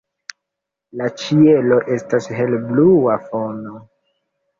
[1.01, 3.75] La ĉielo estas helblua fono.